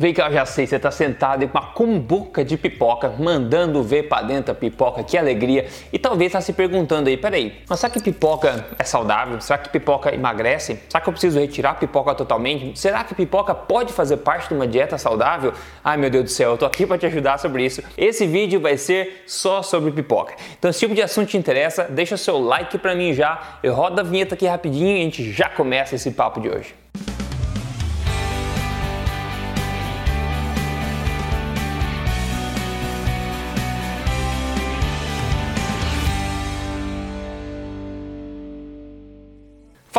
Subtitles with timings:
[0.00, 4.04] Vem que eu já sei, você tá sentado com uma cumbuca de pipoca, mandando ver
[4.04, 5.66] pra dentro a pipoca, que alegria.
[5.92, 9.40] E talvez tá se perguntando aí, peraí, mas será que pipoca é saudável?
[9.40, 10.78] Será que pipoca emagrece?
[10.88, 12.78] Será que eu preciso retirar a pipoca totalmente?
[12.78, 15.52] Será que pipoca pode fazer parte de uma dieta saudável?
[15.82, 17.82] Ai meu Deus do céu, eu tô aqui para te ajudar sobre isso.
[17.96, 20.32] Esse vídeo vai ser só sobre pipoca.
[20.56, 23.58] Então se tipo de assunto te interessa, deixa seu like pra mim já.
[23.64, 26.87] Eu rodo a vinheta aqui rapidinho e a gente já começa esse papo de hoje.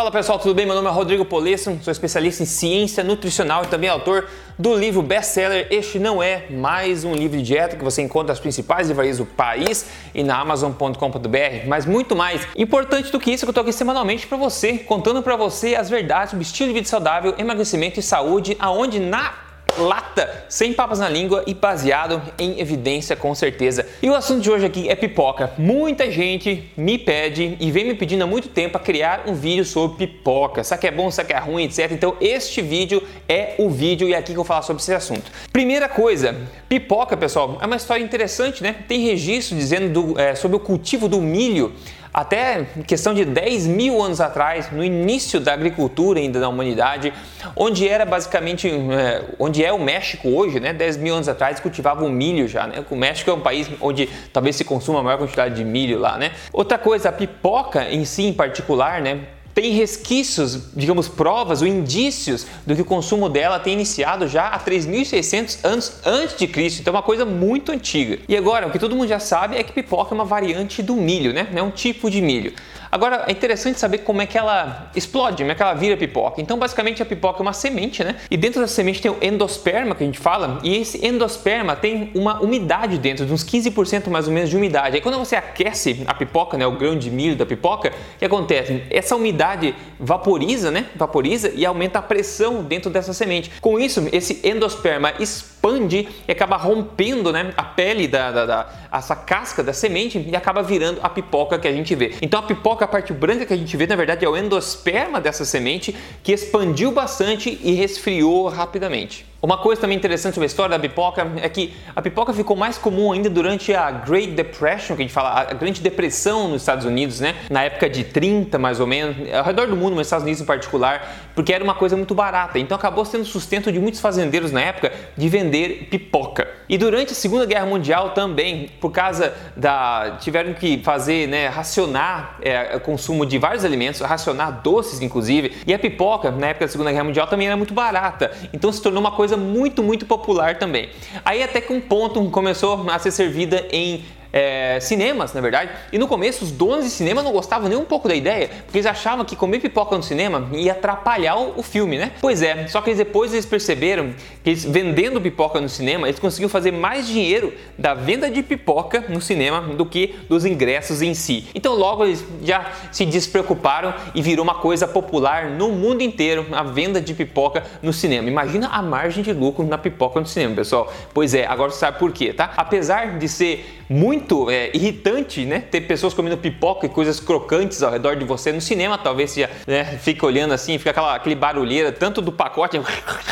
[0.10, 0.66] Fala pessoal, tudo bem?
[0.66, 4.28] Meu nome é Rodrigo Polesso, sou especialista em ciência nutricional e também autor
[4.58, 8.40] do livro best-seller Este Não É Mais Um Livro de Dieta, que você encontra nas
[8.40, 12.42] principais livrarias do país e na Amazon.com.br, mas muito mais.
[12.58, 15.92] Importante do que isso, que eu tô aqui semanalmente para você, contando para você as
[15.92, 19.49] verdades sobre estilo de vida saudável, emagrecimento e saúde, aonde na
[19.80, 23.86] lata, sem papas na língua e baseado em evidência com certeza.
[24.02, 25.52] E o assunto de hoje aqui é pipoca.
[25.58, 29.66] Muita gente me pede e vem me pedindo há muito tempo a criar um vídeo
[29.66, 30.64] sobre pipoca.
[30.64, 31.92] Será que é bom, será que é ruim, etc.
[31.92, 34.94] Então este vídeo é o vídeo e é aqui que eu vou falar sobre esse
[34.94, 35.32] assunto.
[35.52, 36.36] Primeira coisa,
[36.68, 38.76] pipoca, pessoal, é uma história interessante, né?
[38.88, 41.74] Tem registro dizendo do, é, sobre o cultivo do milho
[42.14, 47.14] até questão de 10 mil anos atrás, no início da agricultura ainda da humanidade,
[47.56, 50.74] onde era basicamente, é, onde é o México hoje, né?
[50.74, 52.84] 10 mil anos atrás cultivava o milho já, né?
[52.90, 56.18] O México é um país onde talvez se consuma a maior quantidade de milho lá,
[56.18, 56.32] né?
[56.52, 59.20] Outra coisa, a pipoca em si em particular, né?
[59.62, 64.60] Tem resquícios, digamos, provas ou indícios do que o consumo dela tem iniciado já há
[64.60, 68.20] 3.600 anos antes de Cristo, então é uma coisa muito antiga.
[68.28, 70.96] E agora, o que todo mundo já sabe é que pipoca é uma variante do
[70.96, 71.48] milho, né?
[71.54, 72.54] É um tipo de milho.
[72.92, 76.42] Agora, é interessante saber como é que ela explode, como é que ela vira pipoca.
[76.42, 78.16] Então, basicamente, a pipoca é uma semente, né?
[78.30, 82.12] E dentro da semente tem o endosperma, que a gente fala, e esse endosperma tem
[82.16, 84.96] uma umidade dentro, de uns 15% mais ou menos de umidade.
[84.96, 88.26] Aí, quando você aquece a pipoca, né, o grão de milho da pipoca, o que
[88.26, 88.84] acontece?
[88.90, 90.88] Essa umidade vaporiza, né?
[90.96, 93.52] Vaporiza e aumenta a pressão dentro dessa semente.
[93.62, 99.16] Com isso, esse endosperma expande e acaba rompendo, né, a pele da, da, da essa
[99.16, 102.16] casca da semente e acaba virando a pipoca que a gente vê.
[102.22, 105.22] Então, a pipoca a parte branca que a gente vê, na verdade, é o endosperma
[105.22, 109.29] dessa semente que expandiu bastante e resfriou rapidamente.
[109.42, 112.78] Uma coisa também interessante sobre a história da pipoca é que a pipoca ficou mais
[112.78, 116.84] comum ainda durante a Great Depression, que a gente fala, a Grande Depressão nos Estados
[116.84, 117.36] Unidos, né?
[117.50, 120.42] Na época de 30, mais ou menos, ao redor do mundo, mas nos Estados Unidos
[120.42, 122.60] em particular, porque era uma coisa muito barata.
[122.60, 126.46] Então acabou sendo sustento de muitos fazendeiros na época de vender pipoca.
[126.68, 132.38] E durante a Segunda Guerra Mundial também, por causa da tiveram que fazer, né, racionar
[132.42, 136.72] é, o consumo de vários alimentos, racionar doces inclusive, e a pipoca na época da
[136.72, 138.32] Segunda Guerra Mundial também era muito barata.
[138.54, 140.90] Então se tornou uma coisa coisa muito, muito popular também.
[141.24, 145.72] Aí até que um ponto começou a ser servida em é, cinemas, na verdade.
[145.92, 148.78] E no começo os donos de cinema não gostavam nem um pouco da ideia, porque
[148.78, 152.12] eles achavam que comer pipoca no cinema ia atrapalhar o, filme, né?
[152.20, 154.14] Pois é, só que depois eles perceberam
[154.44, 159.06] que eles, vendendo pipoca no cinema, eles conseguiam fazer mais dinheiro da venda de pipoca
[159.10, 161.48] no cinema do que dos ingressos em si.
[161.54, 166.64] Então logo eles já se despreocuparam e virou uma coisa popular no mundo inteiro a
[166.64, 168.28] venda de pipoca no cinema.
[168.28, 170.92] Imagina a margem de lucro na pipoca no cinema, pessoal.
[171.14, 172.54] Pois é, agora você sabe por quê, tá?
[172.58, 174.19] Apesar de ser muito
[174.50, 175.60] é, irritante, né?
[175.60, 179.50] Ter pessoas comendo pipoca e coisas crocantes ao redor de você no cinema, talvez você
[179.68, 182.80] né, fique olhando assim, fica aquela, aquele barulheira tanto do pacote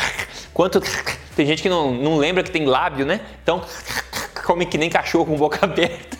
[0.52, 0.82] quanto
[1.36, 3.20] tem gente que não, não lembra que tem lábio, né?
[3.42, 3.62] Então
[4.44, 6.17] come que nem cachorro com boca aberta.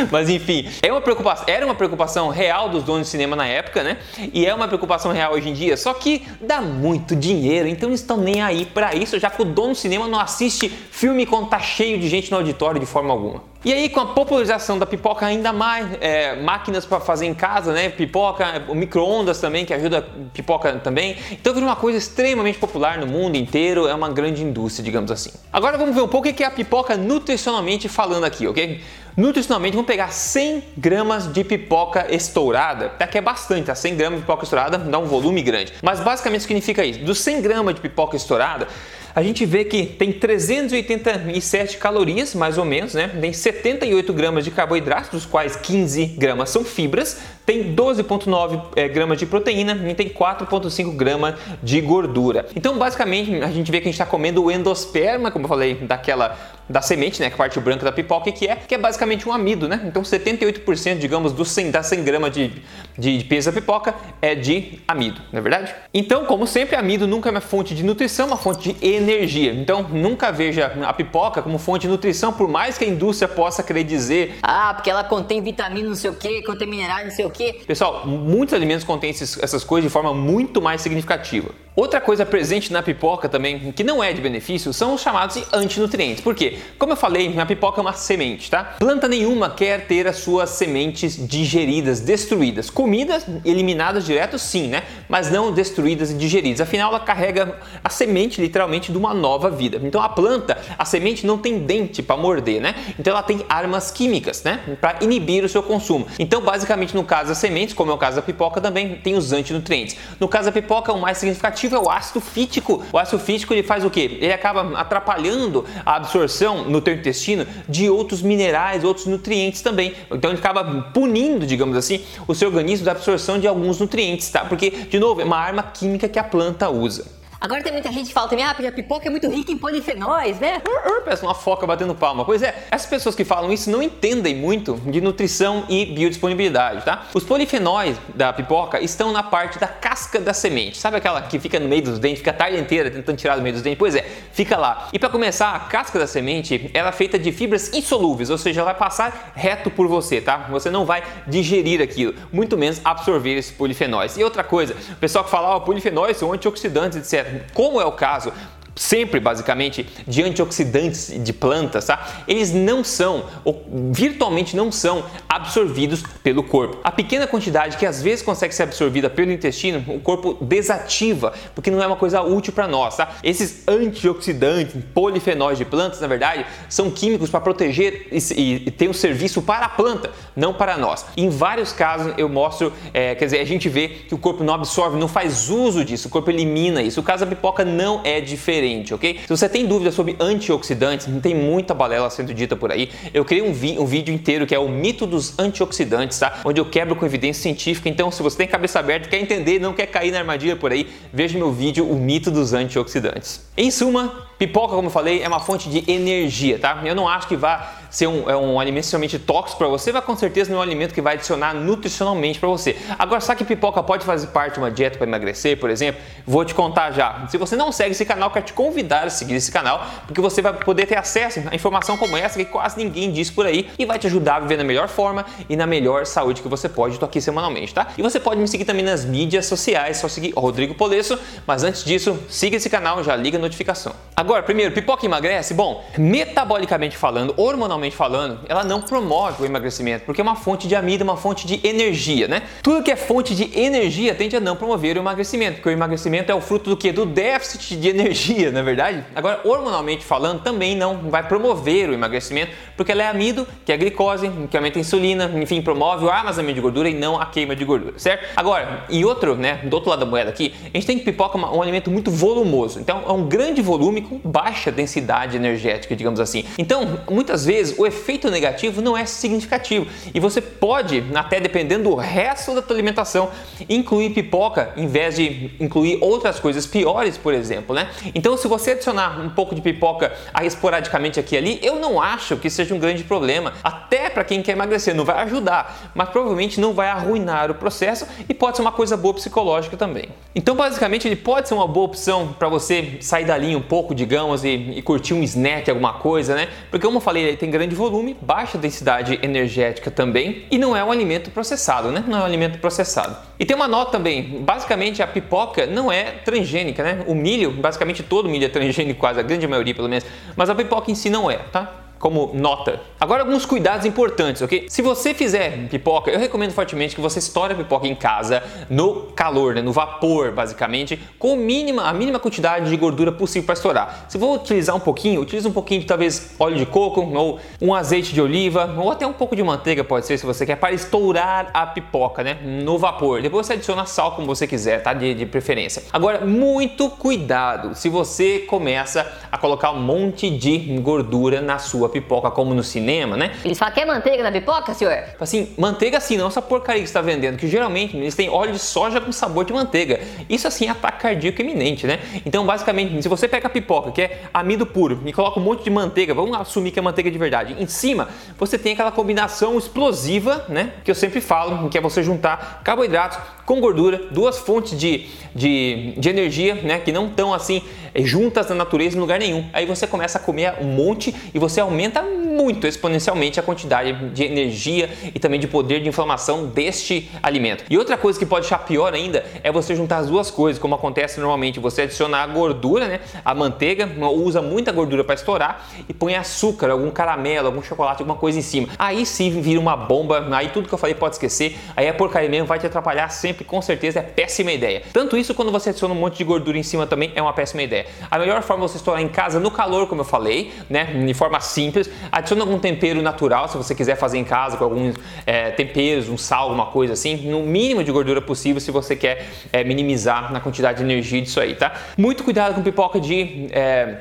[0.10, 3.82] Mas enfim, é uma preocupação, era uma preocupação real dos donos de cinema na época,
[3.82, 3.98] né?
[4.32, 8.00] E é uma preocupação real hoje em dia, só que dá muito dinheiro, então eles
[8.00, 11.48] estão nem aí para isso, já que o dono do cinema não assiste filme quando
[11.48, 13.54] tá cheio de gente no auditório de forma alguma.
[13.64, 17.72] E aí, com a popularização da pipoca, ainda mais é, máquinas para fazer em casa,
[17.72, 17.88] né?
[17.88, 20.02] Pipoca, micro-ondas também, que ajuda a
[20.34, 21.16] pipoca também.
[21.30, 25.30] Então, virou uma coisa extremamente popular no mundo inteiro, é uma grande indústria, digamos assim.
[25.50, 28.82] Agora, vamos ver um pouco o que é a pipoca nutricionalmente falando aqui, ok?
[29.16, 33.06] Nutricionalmente, vamos pegar 100 gramas de pipoca estourada, tá?
[33.06, 33.74] que é bastante, tá?
[33.74, 35.72] 100 gramas de pipoca estourada dá um volume grande.
[35.80, 38.66] Mas basicamente significa isso: dos 100 gramas de pipoca estourada,
[39.14, 43.06] a gente vê que tem 387 calorias, mais ou menos, né?
[43.20, 49.16] Tem 78 gramas de carboidratos, dos quais 15 gramas são fibras, tem 12,9 é, gramas
[49.16, 52.46] de proteína e tem 4,5 gramas de gordura.
[52.56, 55.76] Então, basicamente, a gente vê que a gente está comendo o endosperma, como eu falei,
[55.76, 56.36] daquela
[56.68, 59.28] da semente, né, que é a parte branca da pipoca, que é, que é basicamente
[59.28, 59.80] um amido, né?
[59.84, 62.52] Então 78%, digamos, do 100, das 100 gramas de,
[62.98, 65.74] de, de peso da pipoca é de amido, não é verdade?
[65.92, 69.52] Então, como sempre, amido nunca é uma fonte de nutrição, é uma fonte de energia.
[69.52, 73.62] Então, nunca veja a pipoca como fonte de nutrição, por mais que a indústria possa
[73.62, 77.24] querer dizer Ah, porque ela contém vitamina não sei o que, contém minerais não sei
[77.24, 77.52] o que.
[77.66, 81.50] Pessoal, muitos alimentos contêm esses, essas coisas de forma muito mais significativa.
[81.76, 85.44] Outra coisa presente na pipoca também, que não é de benefício, são os chamados de
[85.52, 86.22] antinutrientes.
[86.22, 86.58] Por quê?
[86.78, 88.76] Como eu falei, a pipoca é uma semente, tá?
[88.78, 92.70] Planta nenhuma quer ter as suas sementes digeridas, destruídas.
[92.70, 94.84] Comidas eliminadas direto, sim, né?
[95.08, 96.60] Mas não destruídas e digeridas.
[96.60, 99.80] Afinal, ela carrega a semente literalmente de uma nova vida.
[99.82, 102.76] Então a planta, a semente não tem dente para morder, né?
[103.00, 104.60] Então ela tem armas químicas, né?
[104.80, 106.06] Para inibir o seu consumo.
[106.20, 109.32] Então, basicamente, no caso das sementes, como é o caso da pipoca, também tem os
[109.32, 109.96] antinutrientes.
[110.20, 112.82] No caso da pipoca, o mais significativo é o ácido fítico.
[112.92, 114.18] O ácido fítico ele faz o quê?
[114.20, 119.94] Ele acaba atrapalhando a absorção no teu intestino de outros minerais, outros nutrientes também.
[120.10, 124.44] Então ele acaba punindo, digamos assim, o seu organismo da absorção de alguns nutrientes, tá?
[124.44, 127.23] Porque, de novo, é uma arma química que a planta usa.
[127.44, 129.58] Agora tem muita gente que fala também, ah, porque a pipoca é muito rica em
[129.58, 130.62] polifenóis, né?
[131.04, 132.24] Parece uma foca batendo palma.
[132.24, 137.04] Pois é, essas pessoas que falam isso não entendem muito de nutrição e biodisponibilidade, tá?
[137.12, 140.78] Os polifenóis da pipoca estão na parte da casca da semente.
[140.78, 143.42] Sabe aquela que fica no meio dos dentes, fica a tarde inteira tentando tirar do
[143.42, 143.78] meio dos dentes?
[143.78, 144.00] Pois é,
[144.32, 144.88] fica lá.
[144.90, 148.62] E para começar, a casca da semente, ela é feita de fibras insolúveis, ou seja,
[148.62, 150.46] ela vai passar reto por você, tá?
[150.48, 154.16] Você não vai digerir aquilo, muito menos absorver esses polifenóis.
[154.16, 157.92] E outra coisa, o pessoal que fala, oh, polifenóis são antioxidantes, etc como é o
[157.92, 158.32] caso
[158.76, 162.24] sempre basicamente de antioxidantes de plantas, tá?
[162.26, 166.78] Eles não são, ou virtualmente não são absorvidos pelo corpo.
[166.82, 171.70] A pequena quantidade que às vezes consegue ser absorvida pelo intestino, o corpo desativa, porque
[171.70, 173.16] não é uma coisa útil para nós, tá?
[173.22, 178.88] Esses antioxidantes, polifenóis de plantas, na verdade, são químicos para proteger e, e, e ter
[178.88, 181.06] um serviço para a planta, não para nós.
[181.16, 184.54] Em vários casos eu mostro, é, quer dizer, a gente vê que o corpo não
[184.54, 187.00] absorve, não faz uso disso, o corpo elimina isso.
[187.00, 189.20] O caso da pipoca não é diferente diferente, ok?
[189.22, 193.24] Se você tem dúvidas sobre antioxidantes, não tem muita balela sendo dita por aí, eu
[193.24, 196.40] criei um, um vídeo inteiro que é o mito dos antioxidantes, tá?
[196.44, 197.88] Onde eu quebro com evidência científica.
[197.88, 200.88] Então, se você tem cabeça aberta, quer entender, não quer cair na armadilha por aí,
[201.12, 203.44] veja meu vídeo, o mito dos antioxidantes.
[203.56, 206.80] Em suma, pipoca, como eu falei, é uma fonte de energia, tá?
[206.84, 210.02] Eu não acho que vá ser um, é um alimento extremamente tóxico para você, vai
[210.02, 212.76] com certeza não é um alimento que vai adicionar nutricionalmente para você.
[212.98, 216.02] Agora, sabe que pipoca pode fazer parte de uma dieta para emagrecer, por exemplo?
[216.26, 217.24] Vou te contar já.
[217.28, 220.42] Se você não segue esse canal, quero te convidar a seguir esse canal, porque você
[220.42, 223.86] vai poder ter acesso a informação como essa que quase ninguém diz por aí e
[223.86, 226.94] vai te ajudar a viver na melhor forma e na melhor saúde que você pode.
[226.94, 227.86] Estou aqui semanalmente, tá?
[227.96, 231.84] E você pode me seguir também nas mídias sociais, só seguir Rodrigo Polesso, mas antes
[231.84, 233.94] disso, siga esse canal, já liga a notificação.
[234.16, 235.54] Agora, primeiro, pipoca emagrece?
[235.54, 240.74] Bom, metabolicamente falando, hormonalmente falando, ela não promove o emagrecimento, porque é uma fonte de
[240.74, 242.42] amido, uma fonte de energia, né?
[242.62, 246.30] Tudo que é fonte de energia tende a não promover o emagrecimento, porque o emagrecimento
[246.30, 246.92] é o fruto do que?
[246.92, 249.04] Do déficit de energia, na é verdade?
[249.14, 253.76] Agora, hormonalmente falando, também não vai promover o emagrecimento, porque ela é amido, que é
[253.76, 257.54] glicose, que aumenta a insulina, enfim, promove o armazenamento de gordura e não a queima
[257.54, 258.26] de gordura, certo?
[258.36, 261.38] Agora, e outro, né, do outro lado da moeda aqui, a gente tem que pipoca
[261.38, 266.44] um alimento muito volumoso, então é um grande volume com baixa densidade energética, digamos assim.
[266.58, 271.94] Então, muitas vezes o efeito negativo não é significativo e você pode, até dependendo do
[271.94, 273.30] resto da tua alimentação,
[273.68, 277.90] incluir pipoca em vez de incluir outras coisas piores, por exemplo, né?
[278.14, 280.12] Então, se você adicionar um pouco de pipoca
[280.42, 283.54] esporadicamente aqui e ali, eu não acho que seja um grande problema.
[283.62, 288.06] Até para quem quer emagrecer, não vai ajudar, mas provavelmente não vai arruinar o processo
[288.28, 290.08] e pode ser uma coisa boa psicológica também.
[290.34, 293.94] Então, basicamente, ele pode ser uma boa opção para você sair da linha um pouco,
[293.94, 296.48] digamos, e, e curtir um snack, alguma coisa, né?
[296.70, 300.82] Porque, como eu falei, ele tem grande volume, baixa densidade energética também e não é
[300.82, 302.02] um alimento processado, né?
[302.04, 303.16] Não é um alimento processado.
[303.38, 307.04] E tem uma nota também, basicamente a pipoca não é transgênica, né?
[307.06, 310.54] O milho, basicamente todo milho é transgênico, quase a grande maioria pelo menos, mas a
[310.54, 311.83] pipoca em si não é, tá?
[312.04, 312.82] Como nota.
[313.00, 314.66] Agora alguns cuidados importantes, ok?
[314.68, 319.04] Se você fizer pipoca, eu recomendo fortemente que você estoure a pipoca em casa no
[319.16, 324.04] calor, né, no vapor, basicamente, com mínima, a mínima quantidade de gordura possível para estourar.
[324.06, 327.72] Se for utilizar um pouquinho, utilize um pouquinho de talvez óleo de coco ou um
[327.72, 330.74] azeite de oliva ou até um pouco de manteiga, pode ser se você quer, para
[330.74, 333.22] estourar a pipoca, né, no vapor.
[333.22, 334.92] Depois você adiciona sal como você quiser, tá?
[334.92, 335.82] De, de preferência.
[335.90, 342.28] Agora, muito cuidado se você começa a colocar um monte de gordura na sua pipoca
[342.30, 343.32] como no cinema, né?
[343.44, 344.98] Eles falam que é manteiga na pipoca, senhor?
[345.20, 348.58] Assim, manteiga assim, não essa porcaria que está vendendo, que geralmente eles têm óleo de
[348.58, 350.00] soja com sabor de manteiga.
[350.28, 352.00] Isso assim é ataque cardíaco iminente, né?
[352.26, 355.62] Então, basicamente, se você pega a pipoca, que é amido puro, e coloca um monte
[355.62, 359.56] de manteiga, vamos assumir que é manteiga de verdade, em cima você tem aquela combinação
[359.56, 360.72] explosiva, né?
[360.84, 365.94] Que eu sempre falo, que é você juntar carboidratos com gordura, duas fontes de, de,
[365.96, 366.80] de energia, né?
[366.80, 367.62] Que não estão assim
[368.02, 369.44] juntas na natureza em lugar nenhum.
[369.52, 372.02] Aí você começa a comer um monte e você aumenta
[372.44, 377.64] muito exponencialmente a quantidade de energia e também de poder de inflamação deste alimento.
[377.70, 380.74] E outra coisa que pode deixar pior ainda é você juntar as duas coisas, como
[380.74, 385.94] acontece normalmente, você adiciona a gordura, né, a manteiga, usa muita gordura para estourar e
[385.94, 388.68] põe açúcar, algum caramelo, algum chocolate, alguma coisa em cima.
[388.78, 392.28] Aí sim vira uma bomba, aí tudo que eu falei pode esquecer, aí a porcaria
[392.28, 394.82] mesmo vai te atrapalhar sempre, com certeza é péssima ideia.
[394.92, 397.62] Tanto isso quando você adiciona um monte de gordura em cima também é uma péssima
[397.62, 397.86] ideia.
[398.10, 401.40] A melhor forma você estourar em casa no calor, como eu falei, né, de forma
[401.40, 404.94] simples, adiciona algum tempero natural, se você quiser fazer em casa com alguns
[405.26, 409.26] é, temperos, um sal, alguma coisa assim, no mínimo de gordura possível se você quer
[409.52, 411.72] é, minimizar na quantidade de energia disso aí, tá?
[411.96, 413.96] Muito cuidado com pipoca de é,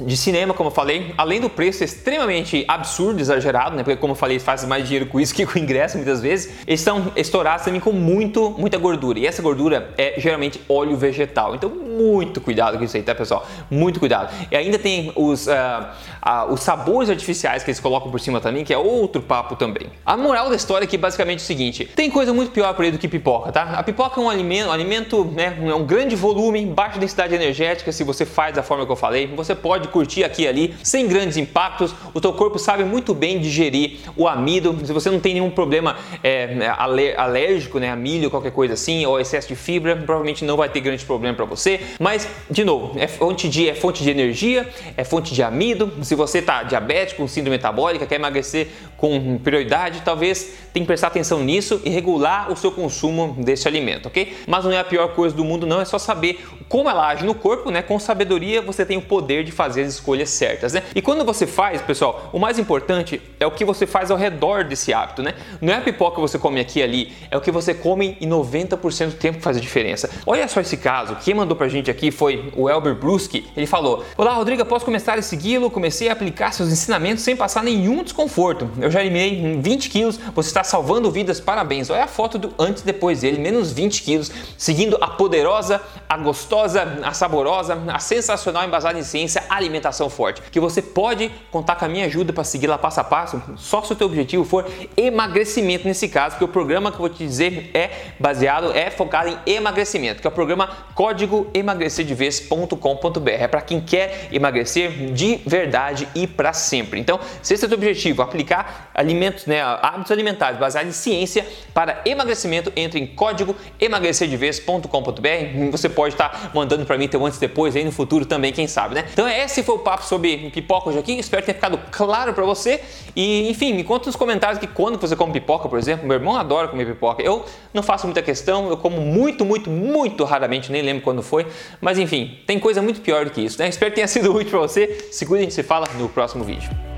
[0.00, 3.82] de cinema, como eu falei, além do preço extremamente absurdo, exagerado, né?
[3.82, 6.52] Porque como eu falei, faz mais dinheiro com isso que com ingresso muitas vezes.
[6.66, 9.18] Eles estão estourados também com muito, muita gordura.
[9.18, 11.54] E essa gordura é geralmente óleo vegetal.
[11.54, 13.46] Então, muito cuidado com isso aí, tá, pessoal?
[13.70, 14.32] Muito cuidado.
[14.50, 18.64] E ainda tem os, uh, uh, os sabores artificiais que eles colocam por cima também,
[18.64, 19.88] que é outro papo também.
[20.04, 22.90] A moral da história aqui é basicamente o seguinte: tem coisa muito pior por aí
[22.90, 23.62] do que pipoca, tá?
[23.74, 25.56] A pipoca é um alimento, um alimento, né?
[25.62, 27.92] É um grande volume, baixa densidade energética.
[27.92, 31.06] Se você faz da forma que eu falei, você pode curtir aqui e ali, sem
[31.06, 31.94] grandes impactos.
[32.12, 34.76] O teu corpo sabe muito bem digerir o amido.
[34.84, 36.68] Se você não tem nenhum problema é,
[37.16, 40.80] alérgico, né, a milho, qualquer coisa assim, ou excesso de fibra, provavelmente não vai ter
[40.80, 41.80] grande problema para você.
[42.00, 45.92] Mas, de novo, é fonte de, é fonte de energia, é fonte de amido.
[46.02, 48.68] Se você está diabético, síndrome metabólica, quer emagrecer
[49.02, 54.06] com prioridade, talvez tenha que prestar atenção nisso e regular o seu consumo desse alimento,
[54.06, 54.32] ok?
[54.46, 55.80] Mas não é a pior coisa do mundo, não.
[55.80, 57.82] É só saber como ela age no corpo, né?
[57.82, 60.84] Com sabedoria você tem o poder de fazer as escolhas certas, né?
[60.94, 64.62] E quando você faz, pessoal, o mais importante é o que você faz ao redor
[64.62, 65.34] desse hábito, né?
[65.60, 68.16] Não é a pipoca que você come aqui e ali, é o que você come
[68.20, 70.08] em 90% do tempo faz a diferença.
[70.24, 73.44] Olha só esse caso, quem mandou pra gente aqui foi o Elber Bruski.
[73.56, 75.68] Ele falou: Olá, Rodrigo, posso começar a segui-lo?
[75.72, 78.70] Comecei a aplicar seus ensinamentos sem passar nenhum desconforto.
[78.80, 81.90] Eu já eliminei 20 quilos, você está salvando vidas, parabéns.
[81.90, 86.16] Olha a foto do antes e depois dele, menos 20 quilos, seguindo a poderosa, a
[86.16, 90.42] gostosa, a saborosa, a sensacional embasada em ciência alimentação forte.
[90.50, 93.82] Que você pode contar com a minha ajuda para seguir lá passo a passo, só
[93.82, 97.24] se o teu objetivo for emagrecimento nesse caso, porque o programa que eu vou te
[97.24, 103.30] dizer é baseado, é focado em emagrecimento, que é o programa código emagrecerdevez.com.br.
[103.30, 107.00] É para quem quer emagrecer de verdade e para sempre.
[107.00, 111.46] Então, se esse é o teu objetivo, aplicar alimentos, né, hábitos alimentares baseados em ciência
[111.72, 115.70] para emagrecimento, entre em código emagrecerdevez.com.br.
[115.70, 118.66] Você pode estar mandando para mim teu antes e depois aí no futuro também, quem
[118.66, 119.04] sabe, né?
[119.12, 121.12] Então, esse foi o papo sobre pipoca hoje aqui.
[121.18, 122.80] Espero ter ficado claro para você.
[123.14, 126.36] E, enfim, me conta nos comentários que quando você come pipoca, por exemplo, meu irmão
[126.36, 127.22] adora comer pipoca.
[127.22, 131.46] Eu não faço muita questão, eu como muito, muito, muito raramente, nem lembro quando foi.
[131.80, 133.68] Mas enfim, tem coisa muito pior do que isso, né?
[133.68, 135.08] Espero que tenha sido útil para você.
[135.10, 136.91] Se cuida, a gente se fala no próximo vídeo.